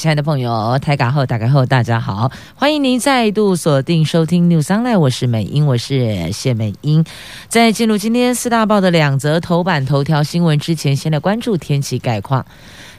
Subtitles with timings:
[0.00, 7.04] 亲爱的朋友，台港后打开后，大家好，欢迎您再度锁定收听 News Online，我是美英，我是谢美英。
[7.48, 12.46] 在进入今天四大报的两则头版头条新闻之前，先来关注天气概况。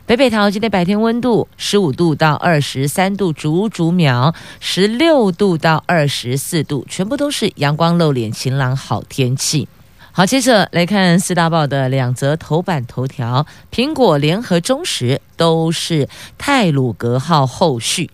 [0.05, 9.67] 北北桃今天白天温度十五度到二十三度，逐逐秒十六度到二十四度，全部都是阳光露脸、晴朗好天气。
[10.13, 13.47] 好，接着来看四大报的两则头版头条。
[13.71, 18.09] 苹果、联合、中时都是泰鲁格号后续。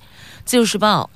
[0.46, 1.10] 自由时报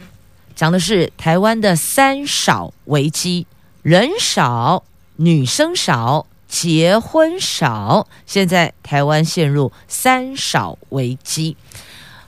[0.55, 3.45] 讲的是台湾的三少危机：
[3.83, 4.83] 人少、
[5.17, 8.07] 女生少、结婚少。
[8.25, 11.55] 现在台湾陷入三少危机。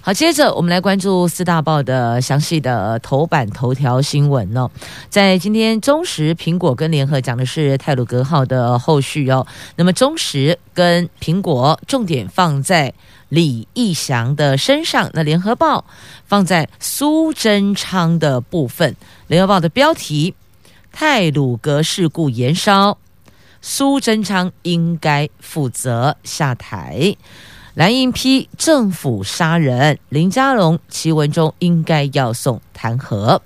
[0.06, 4.70] 好，接着我们来关注四大报的详细的头版头条新闻哦。
[5.10, 9.48] 在今天，中时、苹果跟联合讲的是泰鲁格号的后续哦。
[9.78, 12.94] 那么，中时跟苹果重点放在
[13.30, 15.86] 李义祥的身上，那联合报
[16.26, 18.98] 放在苏贞昌的部分。
[19.28, 20.36] 联合报的标题：
[20.92, 22.98] 泰鲁格事故延烧，
[23.62, 27.16] 苏贞昌应该负责下台。
[27.74, 33.40] 蓝营批政府杀人，林佳龙、齐文忠应该要送弹劾。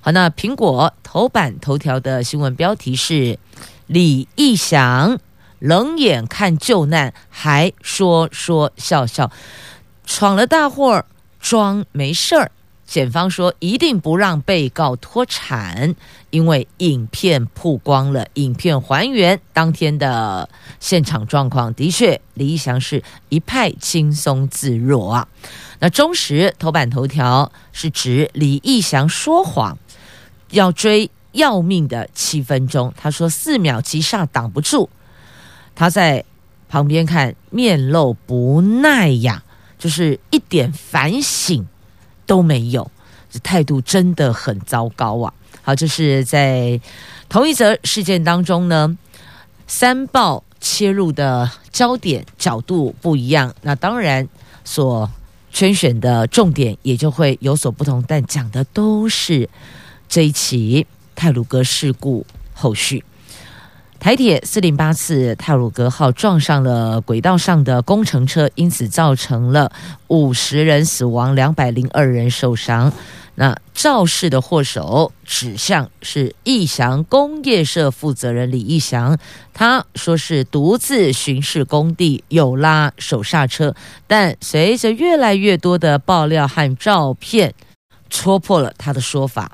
[0.00, 3.38] 好，那苹果头版头条的新闻标题是
[3.86, 5.18] 李义祥
[5.58, 9.30] 冷眼看救难，还说说笑笑，
[10.06, 11.04] 闯了大祸，
[11.38, 12.50] 装没事儿。
[12.94, 15.96] 检方说一定不让被告脱产，
[16.30, 25.26] 因为影片曝光了，影片还原当天的现场状况，的确李义祥是一派轻松自若啊。
[25.80, 29.76] 那中时头版头条是指李义祥说谎，
[30.50, 34.88] 要追要命的七分钟，他说四秒急刹挡不住，
[35.74, 36.24] 他在
[36.68, 39.42] 旁边看面露不耐呀，
[39.80, 41.66] 就是一点反省。
[42.26, 42.90] 都没有，
[43.42, 45.32] 态度真的很糟糕啊！
[45.62, 46.80] 好，这是在
[47.28, 48.96] 同一则事件当中呢，
[49.66, 54.28] 三报切入的焦点角度不一样，那当然
[54.64, 55.10] 所
[55.50, 59.48] 圈选的重点也就会有所不同，但讲的都是
[60.08, 63.04] 这一起泰鲁格事故后续。
[64.00, 69.72] 台铁四零八次泰鲁格号撞上了轨道上的工程车，因此造成了
[70.08, 72.92] 五十人死亡，两百零二人受伤。
[73.36, 79.18] 那肇事的祸首指向是义祥工业社负责人李义祥，
[79.52, 83.74] 他说是独自巡视工地，有拉手刹车，
[84.06, 87.54] 但随着越来越多的爆料和照片，
[88.08, 89.50] 戳破了他的说法。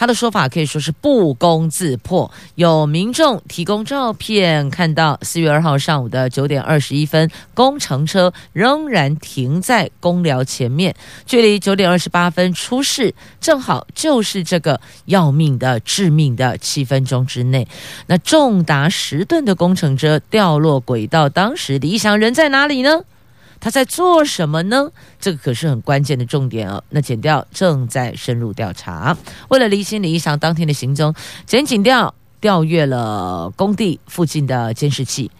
[0.00, 2.30] 他的说法可以说是不攻自破。
[2.54, 10.94] 有民众提供照片，看到四月二号上午的九点二十一分，工程车仍然停在公寮前面，
[11.26, 17.68] 距离九点二十八分出事，正好就是这个要命的致命的七分钟之内。
[18.06, 23.02] 那重达十吨的工程车掉落轨道，当时李义祥人在哪里呢？
[23.60, 24.90] 他在做什么呢？
[25.20, 26.82] 这个可是很关键的重点哦。
[26.88, 29.16] 那检调正在深入调查，
[29.48, 31.14] 为了厘清李义祥当天的行踪，
[31.46, 35.30] 检警调调阅了工地附近的监视器。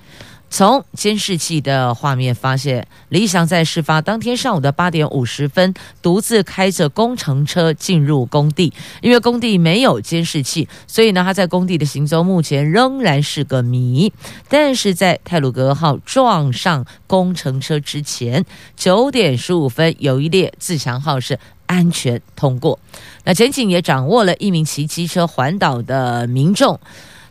[0.51, 5.73] 从监视器的画面发现，李翔在事发当天上午的八点五十分，
[6.03, 8.73] 独自开着工程车进入工地。
[9.01, 14.13] 因为工地没有监视器，所以呢，他在工地的行踪目前仍然是个谜。
[14.49, 18.45] 但是在泰鲁阁号撞上工程车之前，
[18.77, 22.79] 九点十五分，有一列自强号是安全通过。
[23.25, 26.81] 那检警也掌握了一名骑机车环岛的民众。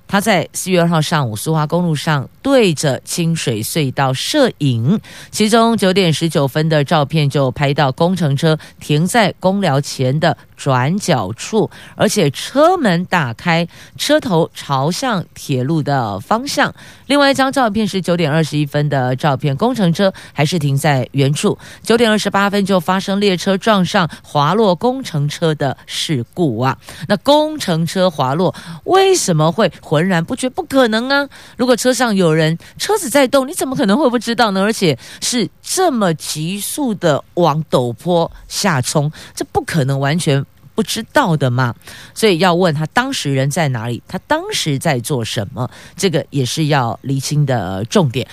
[0.09, 13.67] 他在四月二号上午苏花公路上对着清水隧道摄影，其中九点十九分的照片就拍到工程车停在公寮前的转角处，而且车门打开，
[13.97, 16.73] 车头朝向铁路的方向。
[17.05, 21.55] 另外一张照片是九点二十一分的照片，工程车还是停在原处。
[21.83, 26.75] 九点二十八分就发生列车撞上滑落工程车的事故啊！
[27.07, 28.55] 那工程车滑落
[28.85, 30.49] 为什么会浑然不觉？
[30.49, 31.27] 不可能啊！
[31.57, 34.61] 如果车上有人，车子在动，你怎么可能会不知道呢？
[34.61, 41.75] 而且是这么急速的往陡坡下冲，这不可能完全不知道的嘛，
[42.13, 48.25] 所以要问他当时人在哪里，他当时在做什么，这个也是要厘清的重点。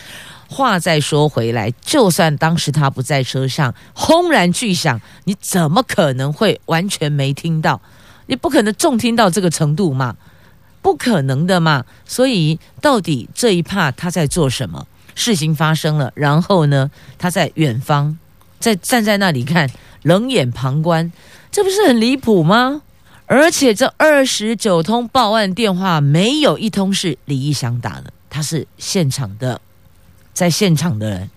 [0.48, 7.80] 话再说回来，就算当时他不在车上，轰然巨响，你怎么可能会完全没听到？
[8.28, 10.14] 你不可能重听到这个程度嘛，
[10.86, 11.84] 不可能的嘛。
[12.04, 14.86] 所以到底这一趴他在做什么？
[15.16, 16.88] 事情发生了，然后呢，
[17.18, 18.16] 他在远方，
[18.60, 19.68] 在站在那里看，
[20.02, 21.10] 冷眼旁观，
[21.50, 22.82] 这不是很离谱吗？
[23.26, 29.60] 而且这二十九通报案电话没有一通是李义祥打的，他是现场的，
[30.32, 31.28] 在现场的人，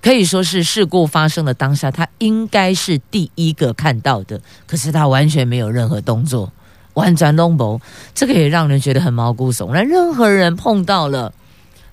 [0.00, 6.52] 可以说是事故发生的当下，他应该是第一个看到的，可是他完全没有任何动作，
[6.94, 7.80] 完全拢无，
[8.14, 9.86] 这个也让人觉得很毛骨悚然。
[9.86, 11.32] 任何人碰到了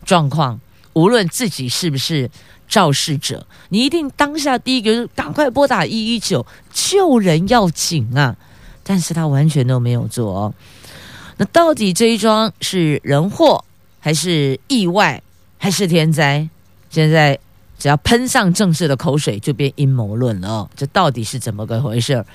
[0.05, 0.59] 状况。
[0.93, 2.29] 无论自己是不是
[2.67, 8.35] 肇事者，你一定当下第一个是赶快拨打一一九救人要紧啊！
[8.83, 10.53] 但是他完全都没有做哦。
[11.37, 13.63] 那到底这一桩是人祸，
[14.01, 15.23] 还是意外，
[15.57, 16.49] 还是天灾？
[16.89, 17.39] 现在
[17.79, 20.69] 只要喷上政治的口水，就变阴谋论了哦。
[20.75, 22.25] 这到底是怎么个回事？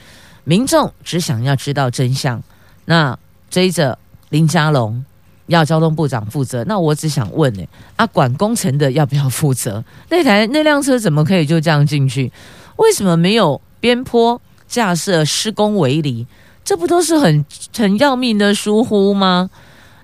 [0.44, 2.42] 民众只想要知道真相。
[2.86, 3.16] 那
[3.50, 3.98] 追着
[4.30, 5.04] 林佳龙。
[5.48, 7.62] 要交通部长负责，那我只想问呢，
[7.94, 9.84] 啊，管工程的要不要负责？
[10.08, 12.32] 那台那辆车怎么可以就这样进去？
[12.78, 16.26] 为什么没有边坡架设施工围篱？
[16.64, 19.48] 这不都是很很要命的疏忽吗？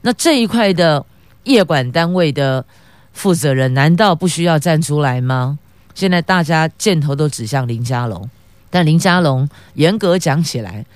[0.02, 1.04] 那这一块的
[1.42, 2.64] 业管单位的
[3.12, 5.58] 负责人难道不需要站出来吗？
[5.92, 8.30] 现在大家箭头都指向林佳龙，
[8.70, 10.86] 但林佳龙严格讲起来，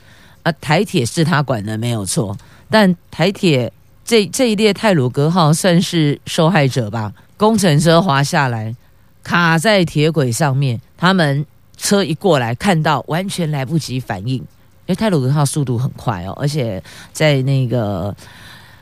[0.47, 2.37] 啊，台铁是他管的没有错，
[2.71, 3.73] 但台铁。
[4.09, 7.13] 这这一列泰鲁格号算是受害者吧？
[7.37, 8.73] 工程车滑下来，
[9.25, 10.81] 卡在铁轨上面。
[10.97, 11.45] 他们
[11.77, 14.37] 车一过来，看到完全来不及反应。
[14.37, 14.47] 因
[14.87, 16.81] 为泰鲁格号速度很快哦，而且
[17.13, 18.15] 在那个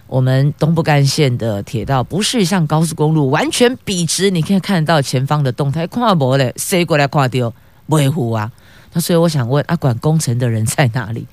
[0.07, 5.87] 我们东部干线的铁道，不是像高速公路完全笔直，你可以看到前方的动态。
[5.87, 7.51] 看不嘞，谁过来跨丢
[7.89, 8.53] 不会糊啊？
[8.93, 11.27] 那所以我想问，啊，管工程的人在哪里？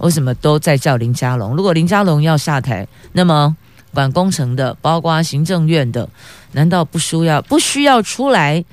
[0.00, 1.54] 为什么都在叫林佳龙？
[1.56, 3.56] 如果林佳龙要下台，那么
[3.92, 6.08] 管工程的，包括行政院的，
[6.52, 8.64] 难道不需要不需要出来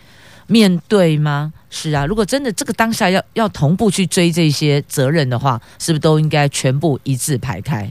[0.48, 1.54] 面对吗？
[1.70, 7.90] 是啊，如果真的这个当下要要同步去追这些责任的话，是不是都应该全部一字排开？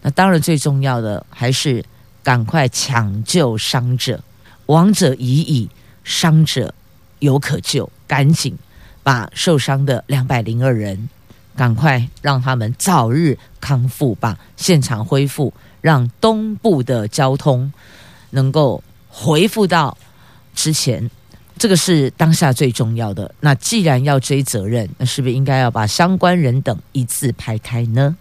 [0.00, 1.84] 那当然，最重要的还是
[2.22, 4.18] 赶快抢救伤者，
[4.66, 5.68] 亡者已矣，
[6.04, 6.74] 伤者
[7.18, 8.56] 犹可救，赶紧
[9.02, 11.08] 把受伤的两百零二人。
[11.56, 17.72] 赶快让他们早日康复吧，现场恢复，让东部的交通
[18.30, 19.96] 能够恢复到
[20.54, 21.10] 之前。
[21.62, 23.32] 这个是当下最重要的。
[23.38, 28.16] 那既然要追责任，那是不是应该要把相关人等一字排开呢？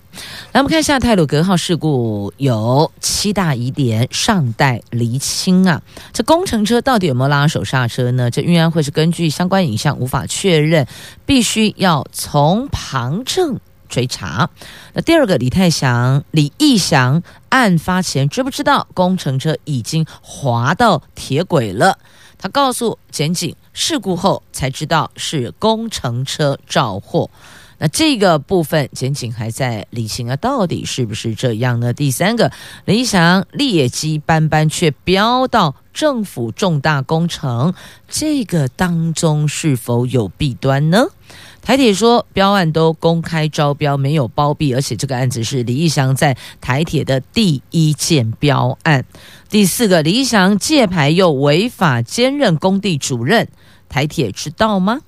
[0.51, 5.81] 来，我们看一下泰鲁格号事故有七大疑点尚待厘清啊。
[6.13, 8.29] 这工程车到底有没有拉手刹车呢？
[8.29, 10.85] 这运安会是根据相关影像无法确认，
[11.25, 13.59] 必须要从旁证
[13.89, 14.51] 追查。
[14.93, 21.97] 那第二个，李泰祥、李义祥案发前知不知道工程车已经滑到铁轨了？
[22.41, 27.29] 他告诉检警，事故后才知道是工程车肇祸。
[27.77, 31.93] 那这个部分，检警还在理清啊，到底是不是这样呢？
[31.93, 32.51] 第三个，
[32.85, 37.73] 理想劣迹斑斑，却飙到政府重大工程，
[38.07, 41.05] 这个当中是否有弊端呢？
[41.61, 49.05] 台铁说，标案都公开招标，没有包庇，而且这个案子是李义祥在台铁的第一件标案。
[49.49, 53.47] 第四个，李义祥借牌又违法兼任工地主任，
[53.87, 55.01] 台铁知道吗？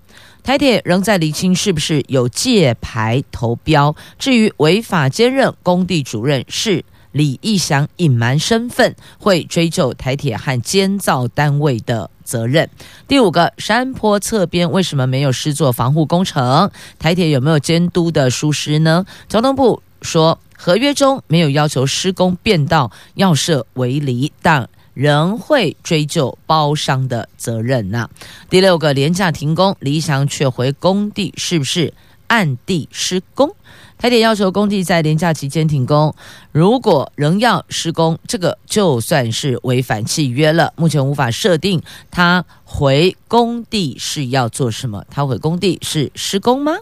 [0.43, 3.95] 台铁仍在厘清是不是有借牌投标。
[4.19, 6.83] 至于违法兼任工地主任是
[7.13, 12.69] 李义祥隐瞒身份，会追究台铁和监造单位的责任。
[13.07, 16.69] 第五个，山坡侧边为什么没有施作防护工程？
[16.99, 19.05] 台铁有没有监督的疏失呢？
[19.29, 28.09] 交通部说，合约中没有要求施工变道要设围篱，但仍会追究包商的责任呐。
[28.49, 31.93] 第六个，廉价停工，李祥却回工地，是不是
[32.27, 33.55] 暗地施工？
[34.03, 36.13] 台铁要求工地在连假期间停工，
[36.51, 40.73] 如果仍要施工，这个就算是违反契约了。
[40.75, 41.81] 目前无法设定
[42.11, 46.73] 他回工地是要做什么，他回工地是施工吗？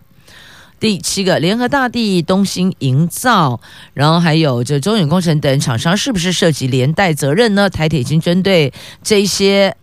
[0.80, 3.62] 第七个，联合大地、东兴营造，
[3.94, 7.70] 然后还有这中远工程等厂商，是不是涉及连带责任呢？
[7.70, 8.74] 台铁已经针对
[9.04, 9.78] 这些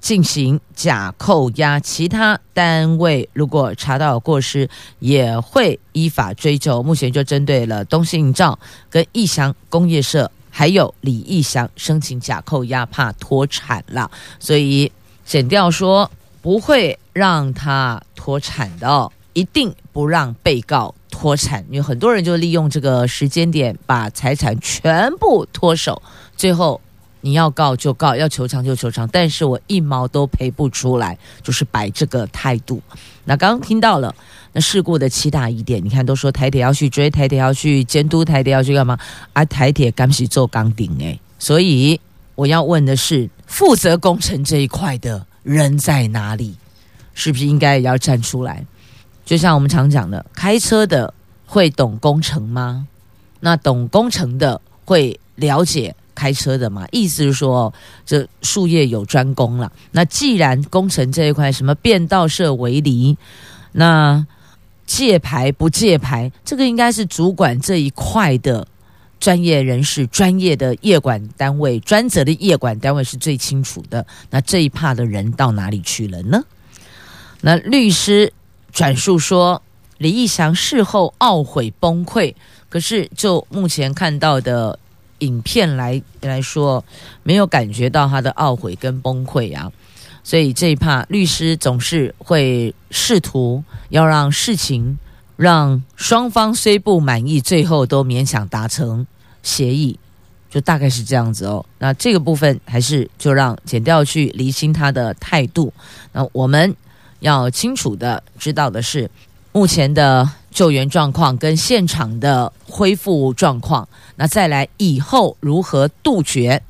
[0.00, 4.68] 进行假扣押，其他单位如果查到过失，
[5.00, 6.82] 也会依法追究。
[6.82, 14.90] 目前就针对了东信照跟义祥工业社，还有李义祥申请假扣押，怕脱产了，所以
[15.24, 16.08] 检调说
[16.40, 21.64] 不会让他脱产的，一定不让被告脱产。
[21.68, 26.00] 因为很多人就利用这个时间点把财产全部脱手，
[26.36, 26.80] 最后。
[27.20, 32.80] 你要告就告，要求偿就求偿，但是我一毛都赔不出来，就是摆这个态度。
[33.24, 34.14] 那刚刚听到了
[34.52, 38.98] 那事故的七大疑点，你看都说台铁要去追，台铁要去监督，台铁要去干嘛？
[39.32, 42.00] 啊，台铁刚是做钢顶诶，所以
[42.34, 46.56] 我要问的是，负责工程这一块的人在哪里？
[47.14, 48.64] 是不是应该也要站出来？
[49.24, 51.12] 就像我们常讲的，开车的
[51.44, 52.86] 会懂工程吗？
[53.40, 55.94] 那懂工程的会了解？
[56.18, 57.72] 开车的嘛，意思是说，
[58.04, 59.70] 这术业有专攻了。
[59.92, 63.16] 那既然工程这一块，什么变道设围篱，
[63.70, 64.26] 那
[64.84, 68.66] 借牌不借牌，这个应该是主管这一块的
[69.20, 74.04] 专业人士、专业的业管单位、专责的业管单位是最清楚的。
[74.30, 76.42] 那这一趴的人到哪里去了呢？
[77.42, 78.32] 那律师
[78.72, 79.62] 转述说，
[79.98, 82.34] 李义祥事后懊悔崩溃，
[82.68, 84.76] 可是就目前看到的。
[85.20, 86.84] 影片来来说，
[87.22, 89.70] 没有感觉到他的懊悔跟崩溃啊，
[90.22, 94.98] 所以这一趴律师总是会试图要让事情
[95.36, 99.06] 让双方虽不满意，最后都勉强达成
[99.42, 99.98] 协议，
[100.50, 101.64] 就大概是这样子哦。
[101.78, 105.72] 那这个部分还是就让剪掉去厘清他的态度。
[106.12, 106.74] 那我们
[107.20, 109.10] 要清楚的知道的是，
[109.52, 113.88] 目前的救援状况跟现场的恢复状况。
[114.16, 116.62] 那再来以后如何杜绝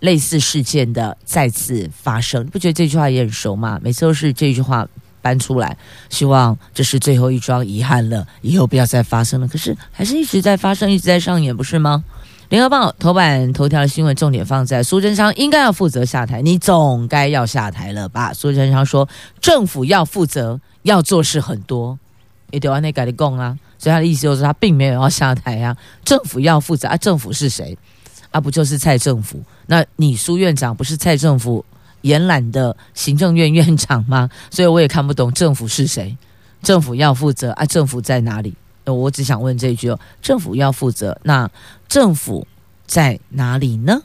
[0.00, 2.46] 类似事件的再次发生？
[2.46, 3.78] 不觉得这句话也很熟吗？
[3.82, 4.86] 每次都是这句话
[5.20, 5.76] 搬出来，
[6.08, 9.48] 希望这是最后一桩遗憾了，以后不要再发生了。
[9.48, 12.04] 可是还是一直在发生，一直在上演，不是吗？
[12.48, 18.32] 联合报头版头条的新闻重点放在苏贞昌应该要负责下台，你总该要下台了吧？
[18.32, 19.06] 苏贞昌说，
[19.40, 21.98] 政府要负责，要做事很多，
[22.50, 23.56] 也得往内改的供啊。
[23.78, 25.76] 所以他的意思就是，他并没有要下台、啊。
[26.04, 27.76] 政府要负责啊，政府是谁？
[28.30, 29.42] 啊，不就是蔡政府？
[29.66, 31.64] 那你苏院长不是蔡政府
[32.02, 34.28] 延揽的行政院院长吗？
[34.50, 36.16] 所以我也看不懂政府是谁。
[36.62, 38.54] 政府要负责啊，政府在哪里？
[38.84, 41.48] 我只想问这一句哦：政府要负责，那
[41.88, 42.46] 政府
[42.86, 44.00] 在哪里呢？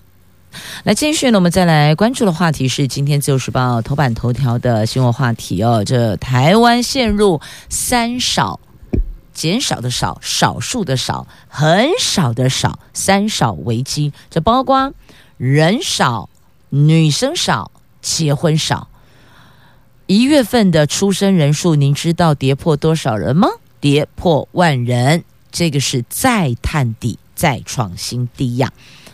[0.84, 5.84] 来继续呢，我们再来关注的话题是今天《自由时报》头版头条的新闻话题哦。
[5.86, 8.60] 这台湾陷入三少。
[9.34, 14.94] 减少的少，少数的少，很少的少，三少危机，这包括
[15.38, 16.30] 人少、
[16.70, 18.90] 女生少、结婚少。
[20.06, 23.48] 一月份的出生人数，您知道跌破多少人吗？
[23.80, 28.72] 跌破万人，这个是再探底、再创新低呀。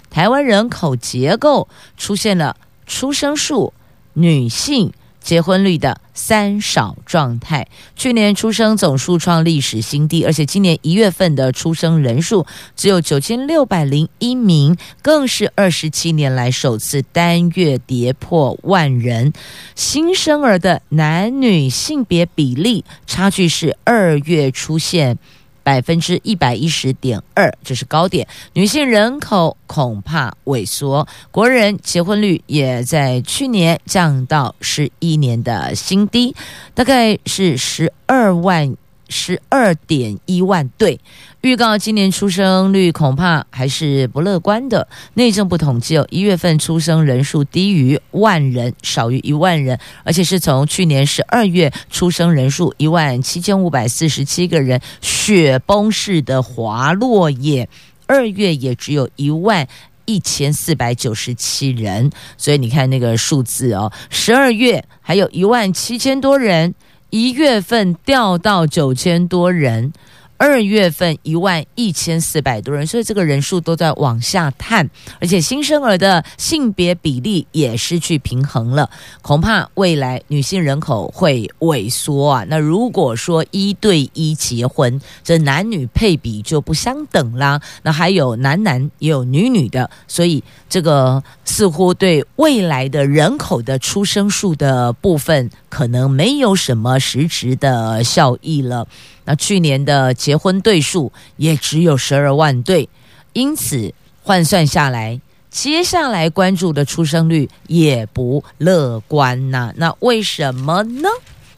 [0.09, 3.73] 台湾人口结构出现了出生数、
[4.13, 4.91] 女性。
[5.21, 12.47] 结婚率的三少状态，去年出生总数创历史新低，而且今年一月份的出生人数
[12.77, 19.33] 只有九千六百零一名，更是二十七年来首次单月跌破万人。
[19.75, 25.19] 新生儿的男女性别比例差距是二月出现。
[25.69, 28.27] 百分之一百一十点二，这是高点。
[28.53, 36.35] 女性人口恐怕萎缩，国人结婚率也在去年降到十一年的新低，
[36.73, 38.75] 大概是十二万。
[39.09, 40.99] 十二点一万对，
[41.41, 44.87] 预告今年出生率恐怕还是不乐观的。
[45.15, 57.67] 内政部统计哦，一月份出生人数低于万人，少于一万人，而且是从去年十二月出生人数一万七千五百四十七个人雪崩式的滑落也，
[58.05, 59.67] 二月也只有一万
[60.05, 66.75] 一千四百九十七人，所以你看那个数字哦，十二月还有一万七千多人。
[67.09, 69.91] 一月份掉到九千多人。
[70.39, 78.89] 二月份一万一千四百多人，所以这个人数都在往下探，而且新生儿的性别比例也失去平衡了，
[79.21, 82.45] 恐怕未来女性人口会萎缩啊。
[82.47, 87.59] 那如果说一对一结婚，这男女配比就不相等啦。
[87.83, 98.87] 那还有男男也有女女的，所以这个似乎对未来的人口的出生数的部分，可能没有什么实质的效益了。
[99.29, 102.89] 那去年的结婚对数也只有十二万对，
[103.33, 103.93] 因此
[104.23, 105.21] 换算下来，
[105.51, 109.71] 接下来关注的出生率也不乐观呐。
[109.75, 111.07] 那为什么呢？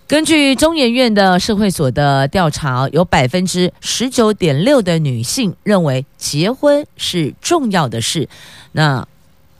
[0.05, 8.27] 根据中研院的社会所的调查，有百分之十九点六的女性认为结婚是重要的事，
[8.73, 9.07] 那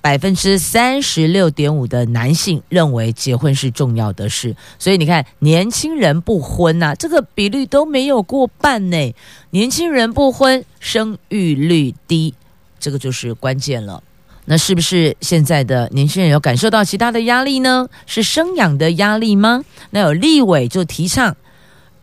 [0.02, 4.56] 百分之三十六点五的男性认为结婚是重要的事。
[4.80, 9.16] 所以你看，年轻人不婚呐、这个比率都没有过半呢。
[9.52, 12.34] 年轻人不婚，生育率低，
[12.80, 14.02] 这个就是关键了。
[14.46, 17.88] 那是不是现在的年轻人有感受到其他的压力呢？
[18.08, 19.64] 是生养的压力吗？
[19.92, 21.38] 那有立委就提倡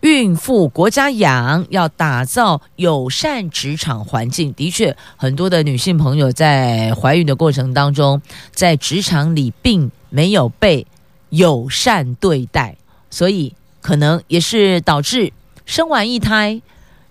[0.00, 4.52] 孕妇国家养，要打造友善职场环境。
[4.52, 10.86] 的确，很多的女性朋友在怀孕的过程当中，在职场里并没有被
[11.30, 12.76] 友善对待，
[13.10, 15.32] 所以可能也是导致
[15.66, 16.62] 生完一胎，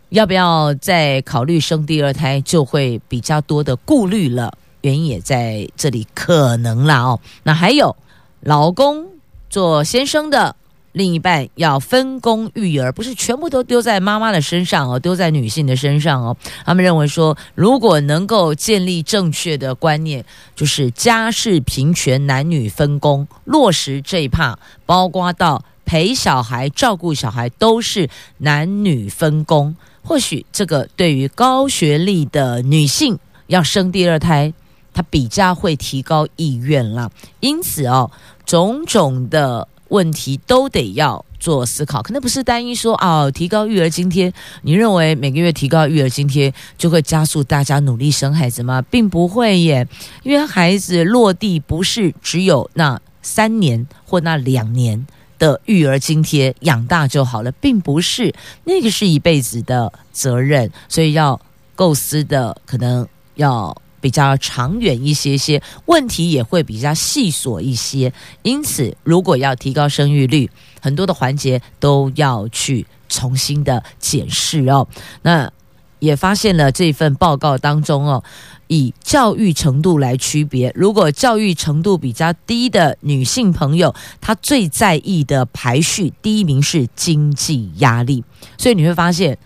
[0.09, 4.57] 要不要再考虑生第二胎，就会比较多的顾虑了。
[4.81, 7.19] 原因也在这里，可能啦哦。
[7.43, 7.93] 那还有，
[8.39, 9.05] 老公
[9.49, 10.55] 做先生的
[10.97, 16.35] 另一半要分工育儿，不是全部都丢在妈妈的身上哦，丢在女性的身上哦。
[16.65, 20.25] 他们认为说，如果能够建立正确的观念，
[20.55, 29.75] 就是家事平权、男女分工，落实这一趴，包括到陪小孩、照顾小孩，都是男女分工。
[30.03, 34.51] 或许这个对于高学历的女性要生第二胎。
[34.93, 38.09] 她比较会提高意愿啦，因此哦，
[38.47, 48.81] 种种的问题都得要做思考，可能不是单一说哦，提高育儿津贴，你认为每个月提高育儿津贴就会加速大家努力生孩子吗？
[48.81, 49.87] 并不会耶，
[50.23, 55.05] 因为孩子落地不是只有那三年或那两年
[55.37, 61.39] 的育儿津贴养大就好了，并不是，那个是一辈子的责任，所以要
[61.75, 63.75] 构思的可能要。
[64.07, 68.13] 比较长远一些些，问题也会比较细琐一些。
[68.41, 70.49] 因此，如果要提高生育率，
[70.79, 74.87] 很多的环节都要去重新的检视哦。
[75.23, 75.51] 那
[75.99, 78.23] 也发现了这份报告当中哦，
[78.67, 88.23] 以教育程度来区别，如果教育程度比较低的女性朋友，她最在意的排序第一名是经济压力。
[88.57, 89.37] 所以你会发现，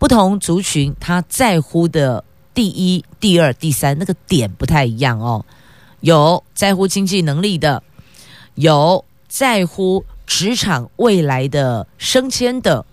[0.00, 2.24] 不同族群她在乎的。
[2.54, 5.44] 第一、第二、第三，那个点不太一样哦。
[6.00, 7.82] 有在乎经济能力的，
[8.54, 12.84] 有在乎职场未来的升迁的，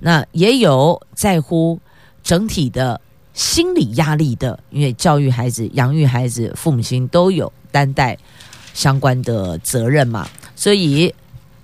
[0.00, 1.78] 那也有在乎
[2.22, 3.00] 整体的
[3.34, 4.58] 心理压力的。
[4.70, 8.16] 因为教育孩子、养育孩子，父母亲都有担待
[8.74, 11.14] 相关的责任嘛，所以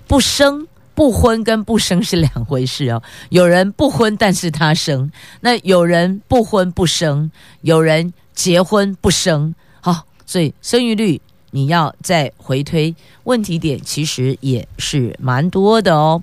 [0.06, 0.66] 不生。
[0.98, 3.00] 不婚跟不生是两回事哦。
[3.28, 5.08] 有人不婚，但是他生；
[5.42, 7.30] 那有人不婚不生，
[7.60, 9.54] 有人结婚不生。
[9.80, 11.20] 好，所以生育率
[11.52, 16.20] 你要再回推问题点，其实也是蛮多的哦。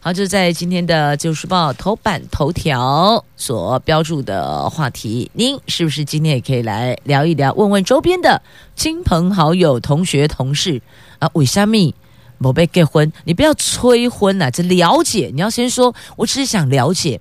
[0.00, 8.40] 好，就在今天的《旧时报》头版头条所标注的话题，您是不是今天也可以来聊一聊，问问周边的
[8.76, 10.80] 亲朋好友、同学、同事
[11.18, 11.28] 啊？
[11.32, 11.92] 为什么？
[12.38, 14.50] 宝贝结婚，你不要催婚呐、啊！
[14.50, 17.20] 这了解，你要先说，我只是想了解，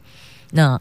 [0.51, 0.79] 那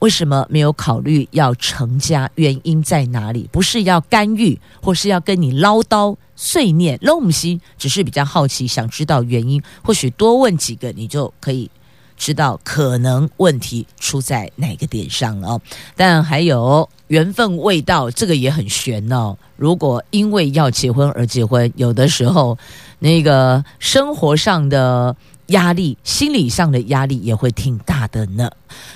[0.00, 2.28] 为什么没有考虑要成家？
[2.34, 3.48] 原因在哪里？
[3.52, 9.62] 不是要干预，或是要跟你唠叨碎念，拢不是，只是比较好奇，想知道原因。
[9.82, 11.70] 或许多问几个，你就可以
[12.16, 15.60] 知道可能问题出在哪个点上了哦。
[15.96, 19.38] 但还有缘分未到，这个也很玄哦。
[19.56, 22.58] 如果因为要结婚而结婚，有的时候。
[23.02, 28.48] 那个生活上的压力，心理上的压力也会挺大的呢。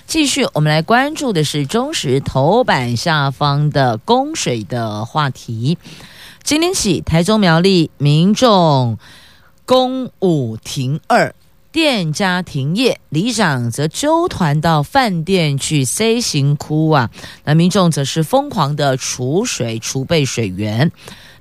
[0.07, 5.77] 继续，我们来关注的是中时头版下方的供水的话题。
[6.45, 8.97] 今天起，台中苗栗民众
[9.65, 11.35] 公五停二，
[11.73, 17.11] 店家停业，里长则揪团到饭店去 C 型哭啊。
[17.43, 20.93] 那民众则是疯狂的储水储备水源。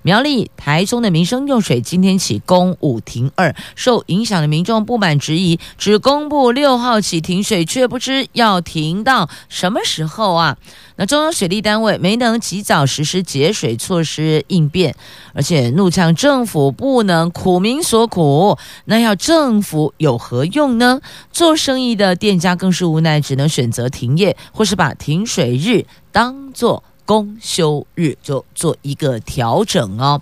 [0.06, 10.58] 苗栗、台中的民生用水今天起公五停二，受影响的民众不满质疑，只公布六号起停水，却不知要停到什么时候啊？
[10.98, 14.96] 那中央水利单位没能及早实施节水措施应变，
[15.34, 21.02] 而且怒呛政府不能苦民所苦，那要政府有何用呢？
[21.32, 26.84] 做生意的店家更是无奈，只能选择停业，或是把停水日当作。
[27.06, 30.22] 公休日就做一个调整哦。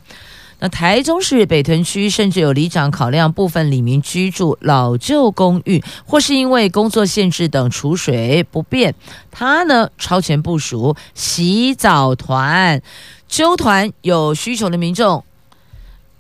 [0.60, 8.96] 那台中市北屯区甚至有里长考量部分里民居住老旧公寓，或是因为工作限制等储水不便，
[9.30, 12.82] 他呢超前部署洗澡团，
[13.28, 15.26] 揪团有需求的民众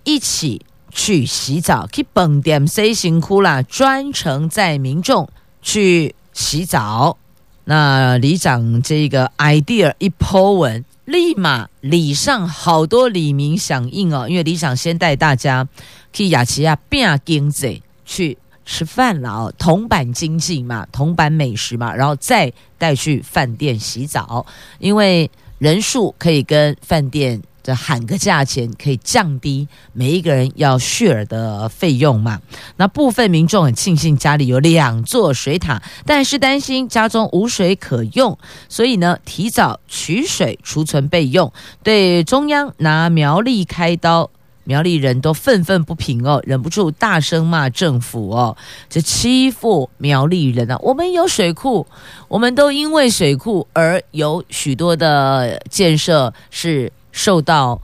[0.04, 5.30] 一起去洗澡，去饭店 C 型窟啦，专程载民众
[5.62, 7.18] 去洗澡。
[7.66, 15.68] 那里长这个 idea 一 po 文，立马里上好多李明响应哦，因为里长先带大家
[16.12, 24.46] 去雅琪亚变经济去吃饭了哦，铜板经济嘛，铜板美食嘛，然后再带去饭店洗澡，
[24.80, 27.42] 因为人数可以跟饭店。
[27.64, 32.42] 这喊个价钱可以降低每一个人要 share 的费用嘛？
[32.76, 41.54] 那部分民众很庆幸家里有两座水塔，但是担心家中无水可用，所以呢提早取水储存备用。
[41.82, 44.30] 对中央拿苗栗开刀，
[44.66, 48.58] 苗栗人都愤愤不平哦，忍不住大声骂政府哦，
[48.90, 50.78] 这欺负苗栗人啊！
[50.82, 51.88] 我们有水库，
[52.28, 56.92] 我们都因为水库而有许多的建设是。
[57.14, 57.82] 受到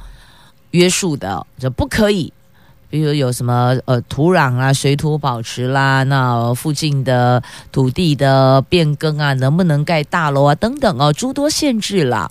[0.72, 2.34] 约束的，就不可以，
[2.90, 12.30] 比如有什么呃土壤啊、水土保持啦，那附近的土地的变更啊，能不能盖大楼啊等等哦，诸多限制啦。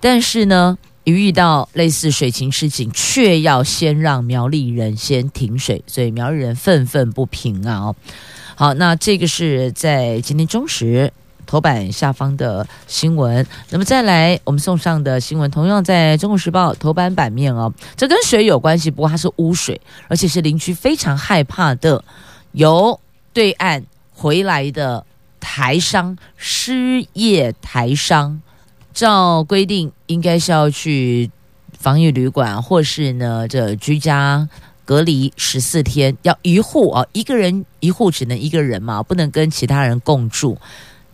[0.00, 7.78] 但是呢，一遇到类似水情事情，却要先让苗栗人先停水，所以苗栗人愤愤不平啊！
[7.78, 7.96] 哦，
[8.56, 11.12] 好，那这个是在今天中时。
[11.52, 22.02] 头版下方的新闻，那么再来我们送上的新闻，同样在《中国时报》头版版面哦，这跟水有关系，不过它是污水，而且是邻居非常害怕的，
[22.52, 22.98] 由
[23.34, 23.84] 对岸
[24.14, 25.04] 回来的
[25.40, 28.40] 台商失业台商，
[28.94, 31.30] 照规定应该是要去
[31.78, 34.48] 防疫旅馆，或是呢这居家
[34.86, 40.56] 隔离十四天，要一户啊，一个人一户只能一个人嘛，不能跟其他人共住。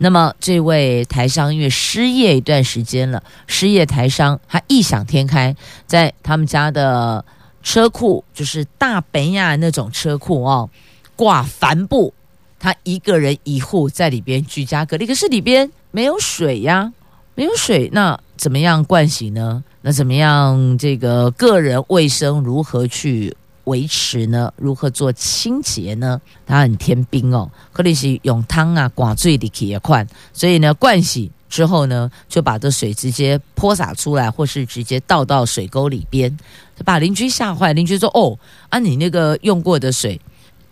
[0.01, 5.53] 那么，这位台商因为失业一段时间了，失业台商他异想天开，
[5.85, 7.23] 在他们家的
[7.61, 10.69] 车库，就是大本亚那种车库哦，
[11.17, 12.13] 挂帆布，
[12.57, 16.93] 他一个人一户在里边居家隔离，可是里边没有水呀，
[17.35, 19.61] 没有水，那怎么样盥洗呢？
[19.81, 23.35] 那怎么样这个个人卫生如何去
[23.69, 24.51] 维持呢？
[24.57, 26.19] 如何做清洁呢？
[26.45, 36.35] 它很天兵哦，可能是用汤啊挂最的铁块，所以呢，灌洗之后呢，就把这水直接泼洒出来，或是直接倒到水沟里边，
[36.83, 37.71] 把邻居吓坏。
[37.71, 38.37] 邻居说：“哦，
[38.69, 40.19] 啊，你那个用过的水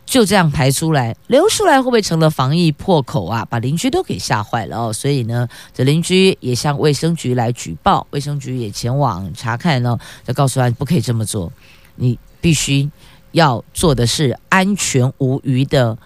[0.05, 4.91] 就这样排出来，流出来会不会成了防疫破口啊？”把邻居都给吓坏了哦。
[4.91, 11.51] 所以呢，这邻居也向卫生局来举报，卫生局也前往查看呢，就告诉他不可以这么做，
[11.95, 12.17] 你。
[12.39, 12.89] 必须
[13.31, 15.97] 要做的是安全无虞的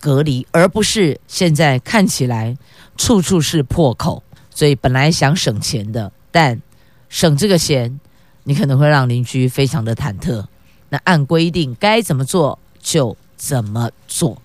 [0.00, 2.56] 隔离，而不是现在看起来
[2.96, 4.22] 处处是破口。
[4.54, 6.60] 所以本来想省钱的，但
[7.08, 7.98] 省这个钱，
[8.44, 10.44] 你可能会让邻居非常的忐忑。
[10.90, 14.36] 那按规定该怎么做就怎么做。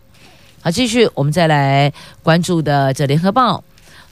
[0.61, 1.91] 好，继续我们再来
[2.23, 3.57] 关注的这《联合报》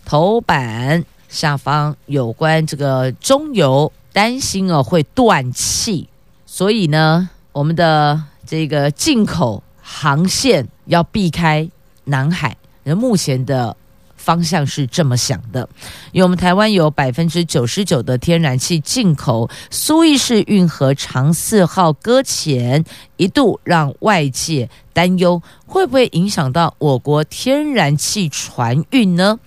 [0.04, 6.10] 头版下方有关这个中油担心哦会断气。
[6.58, 11.70] 所以呢，我们的这个进口航线要避开
[12.06, 12.56] 南海。
[12.84, 13.76] 那目前的
[14.16, 15.68] 方向是这么想的，
[16.14, 22.86] 因为我们台湾有百分之九十九的天然气进口，苏伊士运河长四号搁浅，
[23.18, 29.38] 一度让外界担忧会不会影响到我国天然气船运呢？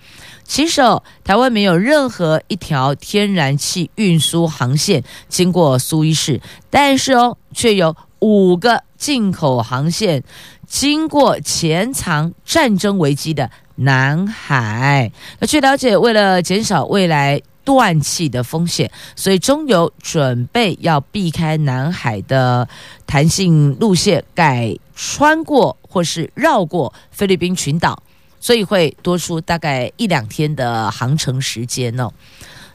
[0.49, 0.81] 其实，
[1.23, 10.23] 台湾没有任何一条天然气运输航线经过苏伊士，但是哦，却有五个进口航线
[10.65, 15.11] 经过潜藏战争危机的南海。
[15.37, 22.67] 那据了解，为了减少未来断气的风险，所以中油准备要避开南海的
[23.05, 28.01] 弹性路线，改穿过或是绕过菲律宾群岛。
[28.39, 32.09] 所以会多出大概一两天的航程时间哦，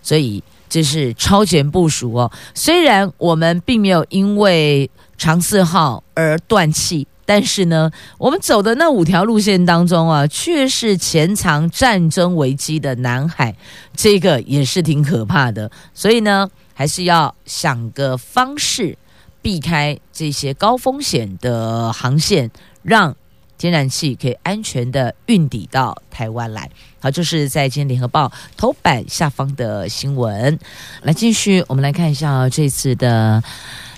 [0.02, 2.30] 所以这是超前部署哦。
[2.54, 13.56] 虽然我们并没有因为长四号而断气，但是呢，我们走的那五条路线当中啊，却是潜藏战争危机的南海，
[13.96, 15.70] 这个也是挺可怕的。
[15.94, 18.98] 所以呢，还是要想个方式
[19.40, 22.50] 避开这些高风险的航线，
[22.82, 23.16] 让。
[23.56, 30.58] 天然气可以安全的运抵到台湾来，好，就是在今天联合报头版下方的新闻。
[31.02, 33.42] 来继续，我们来看一下这次的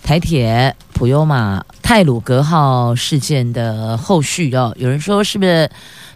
[0.03, 4.75] 台铁普悠玛泰鲁格号事件的后续哦。
[4.79, 5.71] 有人说，是不是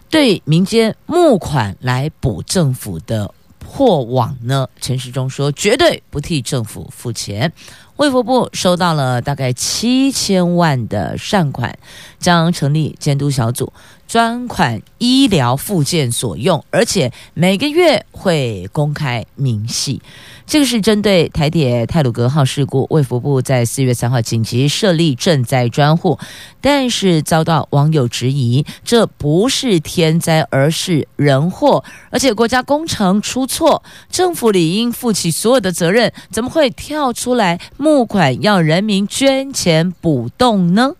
[0.09, 3.33] 对民间募款来补政府的
[3.73, 4.67] 破网呢？
[4.81, 7.51] 陈时中说，绝对不替政府付钱。
[7.95, 11.77] 卫福部收到了大概七千万的善款，
[12.19, 13.71] 将成立监督小组，
[14.11, 20.01] 专款医疗复健所用，而且每个月会公开明细。
[20.45, 26.19] 这个是针对台铁太鲁阁号事故，卫福部在四月三号紧急设立赈灾专户，
[26.59, 40.95] 但是遭到网友质疑，这不是天灾，而是人祸，而且国家工程出错，政府理应负起所有的责任，怎么会跳出来募款要人民捐钱补洞呢？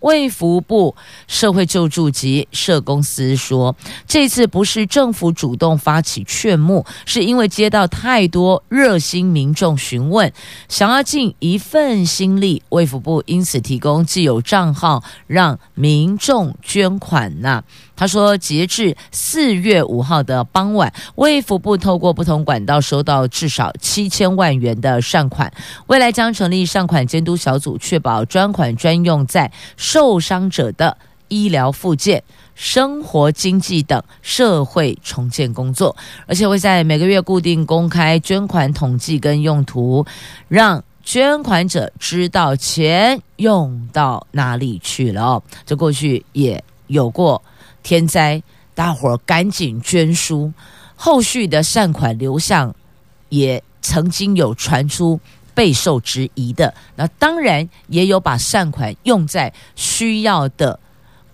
[0.00, 0.94] 卫福部
[1.26, 3.74] 社会救助及社公司说，
[4.06, 10.32] 这次不是政府主动发起劝募，是因为接到太多热心民众询问，
[10.68, 17.62] 想要尽一份心力，卫福部因此提供既有账号让民众捐款呐、
[18.00, 25.52] 他说，截至四月五号的傍晚，卫福部透过不同管道收到至少七千万元的善款，
[25.86, 30.96] 未来将成立善款监督小组，确保专款专用在受伤者的
[31.28, 32.22] 医疗复健、
[32.54, 35.94] 生活经济等社会重建工作，
[36.26, 40.06] 而且会在每个月固定公开捐款统计跟用途，
[40.48, 45.42] 让捐款者知道钱用到哪里去了。
[45.66, 47.42] 这过去也有过。
[47.82, 48.42] 天灾，
[48.74, 50.52] 大伙儿赶紧捐书。
[50.94, 52.74] 后续的善款流向，
[53.30, 55.18] 也曾经有传出
[55.54, 56.74] 备受质疑的。
[56.94, 60.78] 那当然也有把善款用在需要的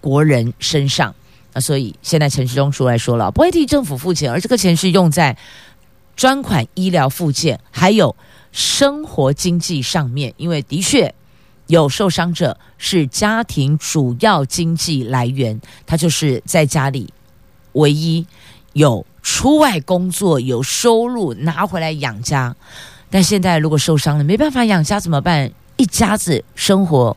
[0.01, 1.15] 国人身上。
[1.53, 5.37] 那所以现在陈时中出来说了，不会替政府付钱，而这个钱是用在
[6.15, 8.15] 专款医疗附件，还有
[8.53, 10.33] 生活经济上面。
[10.37, 11.13] 因为的确。
[11.67, 17.13] 有受伤者是家庭主要经济来源，他就是在家里
[17.73, 18.27] 唯一
[18.73, 22.55] 有出外工作有收入拿回来养家，
[23.11, 25.51] 但现在如果受伤了没办法养家怎么办？
[25.77, 27.17] 一家子生活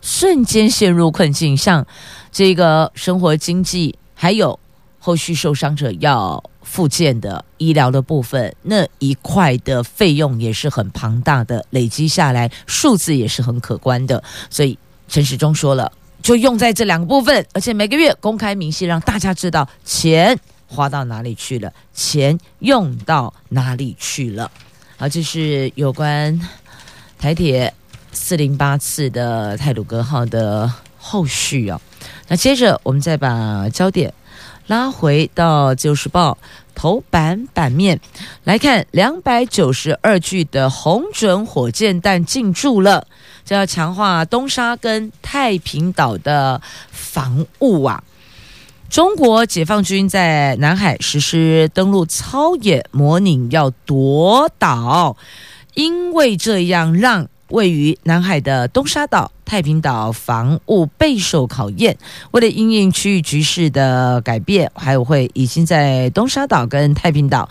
[0.00, 1.86] 瞬间陷入困境，像
[2.32, 4.58] 这个生活经济还有
[4.98, 6.42] 后续受伤者要。
[6.66, 14.22] 附件的医疗的部分，那一块的费用也是很庞大的，累积下来数字也是很可观的。
[14.50, 14.76] 所以
[15.08, 24.50] 陈时中说了，就用在这两个部分，而且每个月公开明细，让大家知道钱花到哪里去了，钱用到哪里去了。
[24.98, 26.38] 好，这是有关
[27.18, 27.72] 台铁
[28.12, 31.80] 四零八次的泰鲁格号的后续哦。
[32.28, 34.12] 那接着我们再把焦点。
[34.66, 36.36] 拉回到《旧时报》
[36.74, 38.00] 头版版面
[38.44, 43.06] 来看，两百九十二具的红准火箭弹进驻了，
[43.44, 48.02] 这要强化东沙跟太平岛的防务啊！
[48.90, 55.16] 中国解放军在南海实施登陆操演，模拟要夺岛，
[55.74, 57.28] 因为这样让。
[57.48, 61.96] 位于南海的东沙岛、太平岛防务备受考验。
[62.32, 67.48] 为了因应区域局势的改变，海委会已经在东沙岛跟太平岛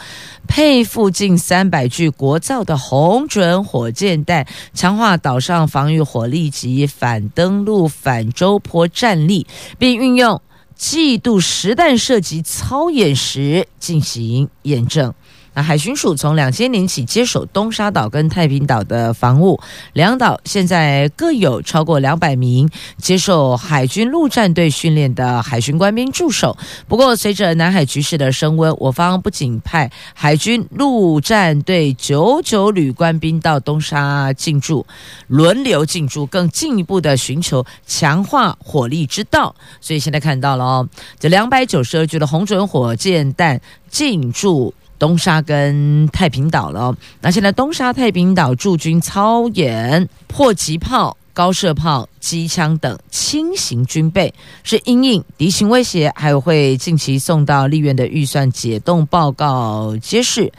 [0.48, 9.48] 配附近三百具国造的红准火箭弹，强化岛上防御火力及反登陆、反舟坡战力，
[9.80, 10.42] 并运用
[10.76, 15.14] 季度实弹射击操演时进行验证。
[15.56, 19.58] 那海巡署从两千年起接手东沙岛跟太平岛的防务，
[19.94, 26.58] 两岛现在各有超过两百名接受海军陆战队训练的海巡官兵驻守。
[26.90, 34.86] 不过，随着南海局势的升温，我方不仅派海军陆战队九九旅官兵到东沙进驻，
[35.28, 39.56] 轮流进驻，更进一步的寻求强化火力之道。
[39.80, 44.74] 所以现在看到了哦，这两百九十二具的红准火箭弹进驻。
[44.98, 60.52] 东沙跟太平岛了，那现在东沙、太平岛驻军操演迫击炮、高射炮、机枪等轻型军备，是因应敌情威胁，还有会近期送到立院的预算解冻报告揭示。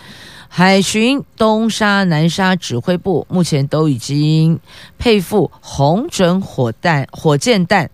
[0.49, 4.59] 海巡东沙、南沙指挥部目前都已经
[4.97, 7.91] 配付红准火弹、火箭弹。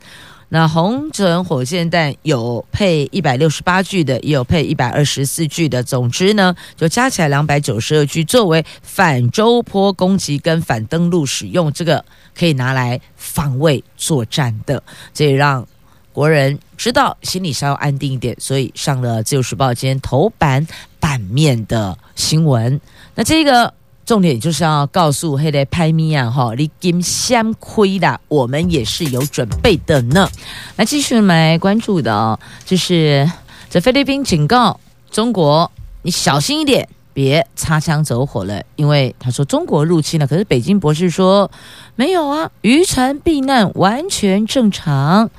[0.54, 14.82] 那红准火箭弹有配一百六十八具的，也有配一百二十四具的，总之呢，就加起来两百九十二具，作为反舟坡攻击跟反登陆使用，这个可以拿来防卫作战的，
[15.14, 15.66] 这也让
[16.12, 20.66] 国人知道，心里稍微安定一点，所以上了《自由时报》今天头版
[21.00, 22.78] 版面的新闻。
[23.14, 23.72] 那这个。
[24.04, 30.28] 重点就是要告诉黑的拍咪啊哈，你金先亏的，我们也是有准备的呢。
[30.76, 33.30] 来继续来关注的哦，就是
[33.68, 34.78] 在菲律宾警告
[35.10, 35.70] 中国
[36.02, 38.60] 你小心一点，别擦枪走火了。
[38.74, 41.48] 因为他说中国入侵了，可是北京博士说
[41.94, 45.30] 没有啊，渔船避难完全正常。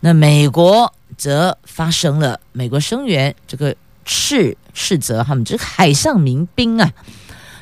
[0.00, 6.90] 那美国则发生了，美国声援这个斥斥责他们这海上民兵啊。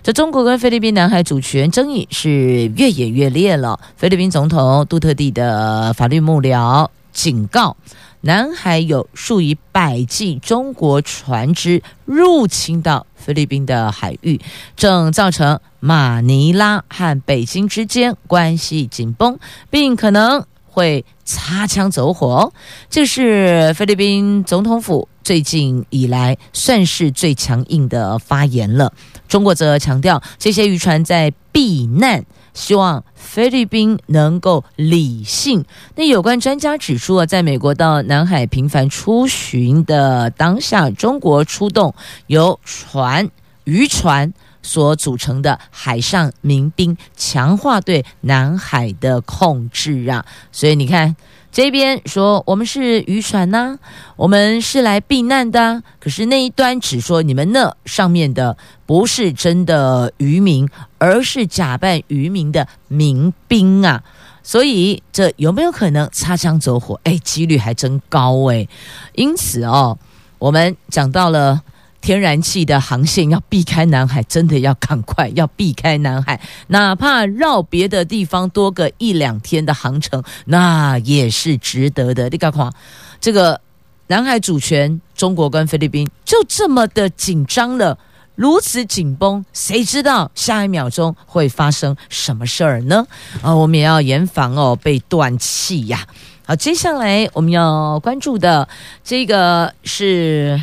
[0.03, 3.79] 这中国跟菲律宾南海主权争议是越演越烈了。
[3.97, 7.77] 菲律宾总统杜特地的法律幕僚警告，
[8.21, 14.41] 南海有数以百计中国船只入侵到菲律宾的海域，
[14.77, 22.55] 正造成马尼拉和北京之间关系紧绷，并可能会擦枪走火。
[22.89, 28.95] 这是菲律宾总统府最近以来算是最强硬的发言了。
[29.29, 35.67] 中国则强调，这些渔船在避难，希望菲律宾能够理性。
[35.97, 41.95] 那有关专家指出啊，在美国到南海频繁出巡的当下，中国出动
[42.27, 43.29] 由船、
[43.65, 50.25] 渔船所组成的海上民兵，强化对南海的控制啊。
[50.53, 51.17] 所以你看。
[51.51, 53.79] 这边说我们是渔船呐、
[54.17, 60.69] 我们是来避难的、可是那一端只说你们那上面的不是真的渔民，
[60.99, 64.05] 而是假扮渔民的民兵啊。
[64.43, 67.01] 所以这有没有可能擦枪走火？
[67.05, 68.69] 哎，几率还真高哎。
[69.15, 69.99] 因此哦，
[70.39, 71.63] 我们讲到了。
[72.01, 82.29] 天然气的航线要避开南海，真的要赶快要避开南海，哪怕绕别的地方多个一两天的航程，那也是值得的。
[82.29, 82.73] 你看看，
[83.21, 83.61] 这个
[84.07, 87.99] 南海主权，中国跟菲律宾就这么的紧张了，
[88.37, 93.07] 如此紧绷，谁知道下一秒钟会发生什么事儿呢？
[93.43, 96.07] 啊，我们也要严防哦被断气呀。
[96.47, 98.67] 好，接下来我们要关注的
[99.03, 100.63] 这个是。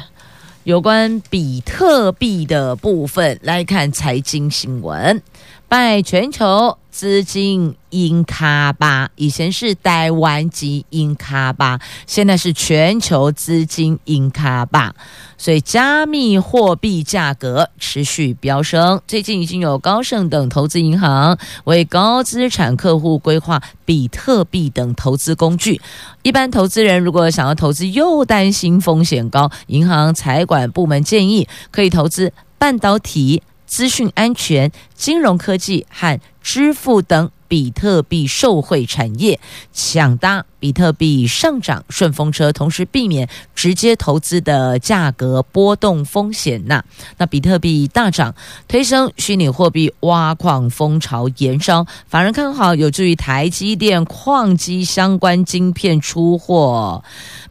[0.66, 5.22] 有关比特币的部分来看财经新闻，
[5.70, 6.76] 拜全球。
[6.96, 11.78] 资金英卡巴，以前是台湾及英卡巴，
[12.08, 14.96] 现在是全球资金英卡巴。
[15.38, 19.02] 所以，加密货币价格持续飙升。
[19.06, 25.82] 最近已经有高盛等投资银行为高资产客户规划比特币等投资工具。
[26.24, 37.32] 一般投资人如果想要投资又担心风险高，银行财管部门建议可以投资半导体、资讯安全、金融科技和支付等。
[37.48, 39.40] 比特币受惠产业
[39.72, 46.84] 抢搭比特币上涨顺风车，同时避免直接投资的价格波动风险呐。
[47.20, 48.34] 那比特币大涨，
[48.68, 57.04] 推升虚拟货币挖矿风潮延烧，法人看好有助于台积电矿机相关晶片出货。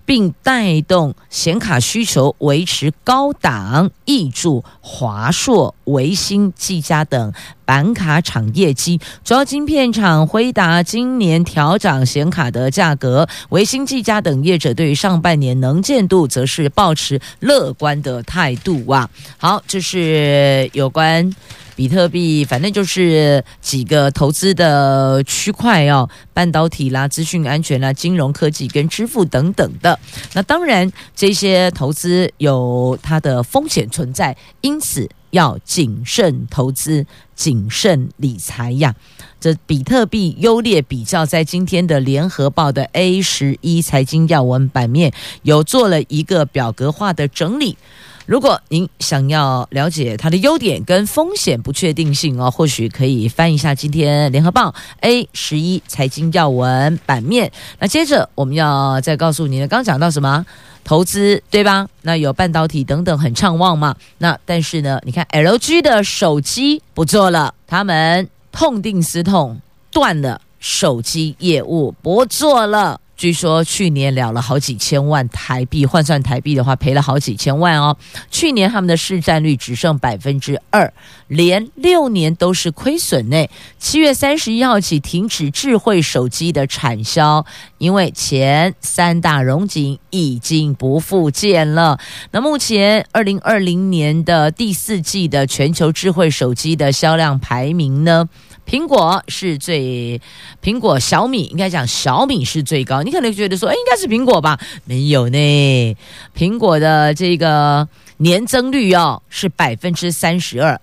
[0.06, 7.32] 并带动显卡需求维持高档，挹注华硕、微星、技嘉等
[7.64, 9.00] 板卡厂业绩。
[9.24, 19.08] 主要晶片厂辉达今年调涨显卡的价格，微星、技嘉等业者对于上半年能见度则是抱持乐观的态度啊。
[19.38, 21.34] 好，这是有关。
[21.76, 29.98] 比特币反正就是几个投资的区块哦，半导体啦、资讯安全啦、金融科技跟支付等等的。
[30.34, 38.94] 那当然这些投资有它的风险存在，因此要谨慎投资、谨慎理财呀。
[39.40, 47.76] 这比特币优劣比较，在今天的联合报的 A 十一财经要闻版面有做了一个表格化的整理。
[48.26, 57.52] 如果您想要了解它的优点跟风险不确定性哦，或许可以翻一下今天联合报 A 十一财经要闻版面。
[57.78, 60.46] 那接着我们要再告诉您，刚讲到什么
[60.84, 61.86] 投资对吧？
[62.00, 63.94] 那有半导体等等很畅旺嘛。
[64.16, 69.60] 那但是呢，你看 LG 的手机不做了，他们痛定思痛，
[69.92, 72.98] 断了手机业务，不做了。
[73.16, 77.96] 据说去年了了好几千万台币，换算台币的话赔了好几千万哦。
[78.30, 80.92] 去年他们的市占率只剩百分之二，
[81.28, 83.48] 连六年都是亏损内。
[83.78, 87.46] 七月三十一号起停止智慧手机的产销，
[87.78, 91.98] 因为前三大荣景已经不复见了。
[92.32, 98.28] 那目前二零二零年的第四季的全球智慧手机的销量排名呢？
[98.66, 100.20] 苹果是最，
[100.62, 104.58] 苹果小米应该讲小米是最高，你可能觉得说，哎，应该是苹果吧？
[104.84, 105.96] 没有呢，
[106.36, 107.86] 苹果的这个
[108.16, 110.80] 年增率哦是百分之三十二，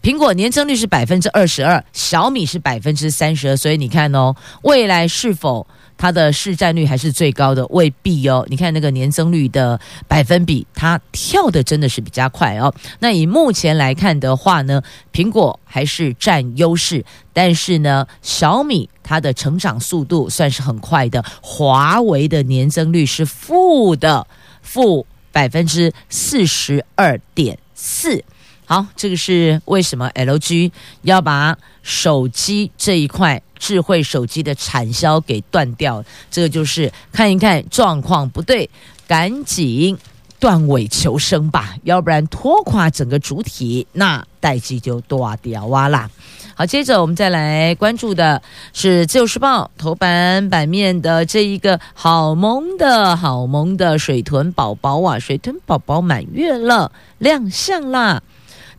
[0.00, 5.66] 苹果年增率是百分之二十二，小米是百分之三十二，所以你看哦，未来是否
[6.04, 7.66] 它的市占率还是最高的？
[7.68, 8.44] 未必哦。
[8.50, 12.74] 你看那个年增率的百分比，它跳的真的是比较快哦。
[12.98, 14.82] 那以目前来看的话呢，
[15.14, 17.02] 苹果还是占优势，
[17.32, 24.26] 但是呢，小米它的成长速度算是很快的，华为的年增率是负的，
[24.60, 28.22] 负百分之四十二点四。
[28.66, 36.04] 好，这个是为什么 LG 要把手机这一块智慧手机的产销给断掉？
[36.30, 38.68] 这个就是看一看状况不对，
[39.06, 39.96] 赶紧
[40.38, 46.10] 断尾求生吧，要不然拖垮整个主体，那代际就断掉哇啦。
[46.56, 48.40] 好，接着我们再来关注的
[48.72, 58.22] 是《自由时报》头版版面的这一个好萌的好萌的水豚宝宝啊，水豚宝宝满月了，亮相啦。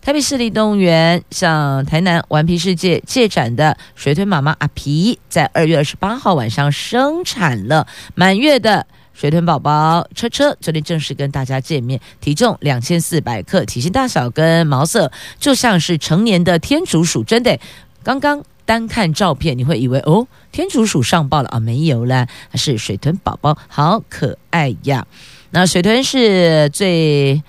[0.05, 8.85] 台北市立动物园向台南顽皮世界借展的水豚妈妈阿皮，在二月二十八号晚上生产了满月的
[9.15, 17.59] 水豚宝宝车车，昨天正式跟大家见面，体重两千四百克，体型大小跟毛色就像是成年的天竺鼠，真的。
[18.03, 21.59] 刚刚单看照片，你会以为哦，天竺鼠上报了啊？
[21.59, 25.07] 没有啦，是水豚宝宝，好可爱呀！
[25.49, 27.41] 那水豚是最。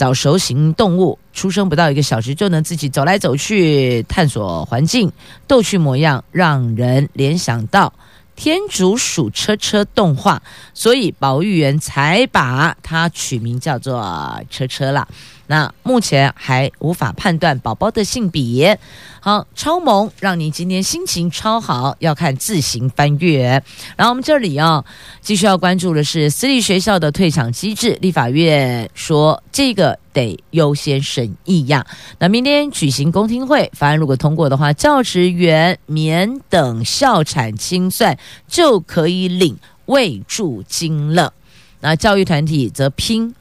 [0.00, 5.12] 早熟型动物出生不到一个小时就能自己走来走去，探索环境，
[5.46, 7.92] 逗趣模样让人联想到
[8.34, 10.42] 天竺鼠车车动画，
[10.72, 15.06] 所以保育员才把它取名叫做车车啦。
[15.50, 18.78] 那目前还无法判断宝宝的性别。
[19.18, 23.60] 好，超萌，让你今天心情超好，要看自行翻阅。
[23.96, 24.84] 然后我们这里啊，
[25.20, 27.98] 继续要关注的是私立学校的退场机制。
[28.00, 31.84] 立法院说这个得优先审议呀。
[32.20, 41.32] 那明天举行公听会，法案如果通过的话，教职员免等校产清算就可以领慰助金了。
[41.80, 43.34] 那教育团体则拼。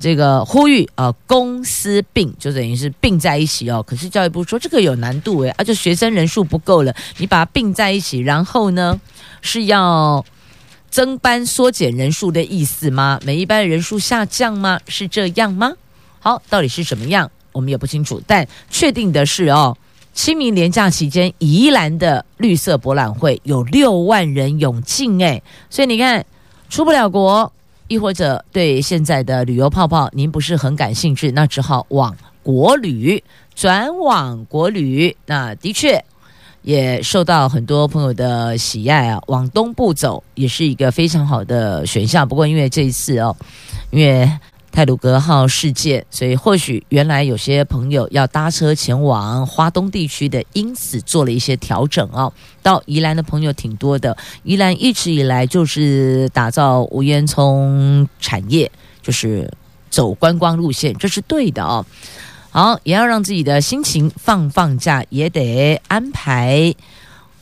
[0.00, 3.84] 这个呼吁啊，公司并就等于是并在一起哦。
[3.86, 8.98] 可是教育部说这个有难度诶，而且学生人数不够了，你把它并在一起，然后呢
[9.42, 10.24] 是要
[10.90, 13.20] 增班缩减人数的意思吗？
[13.26, 14.80] 每一班人数下降吗？
[14.88, 15.72] 是这样吗？
[16.18, 18.22] 好，到底是什么样，我们也不清楚。
[18.26, 19.76] 但确定的是哦，
[20.14, 26.24] 清明连假期间，宜兰的绿色博览会有六万人涌进诶，所以你看
[26.70, 27.52] 出不了国。
[27.90, 33.20] 亦或者对现在的旅游泡泡，您不是很感兴趣，那只好往国旅
[33.52, 35.16] 转往国旅。
[35.26, 36.00] 那的确
[36.62, 42.28] 也受到很多朋友的喜爱啊，往东部走也是一个非常好的选项。
[42.28, 43.36] 不过因为这一次哦，
[43.90, 44.30] 因为。
[44.72, 52.32] 泰鲁阁号事件，所以或许原来有些朋友要搭车前往花东地区的，因此做了一些调整哦。
[52.62, 58.70] 到宜兰的朋友挺多的，宜兰一直以来就是打造无烟囱产业，
[59.02, 59.52] 就是
[59.90, 61.84] 走观光路线，这是对的哦。
[62.50, 66.74] 好，也要让自己的心情放放假，也得安排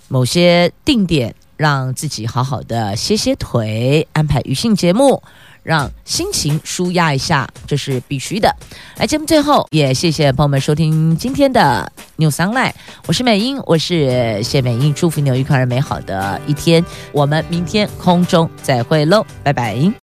[0.09, 5.23] 某些定点，让自己好好的歇歇腿，安排余兴节目。
[5.63, 8.55] 让心情舒压一下，这是必须的。
[8.97, 12.73] 来，节目最后也谢谢朋友们收听今天的 New Sunlight，
[13.07, 16.85] 我是美英，我是谢美英，祝福你有愉快而美好的一天。
[17.13, 20.08] 我们明天空中再会喽，拜拜。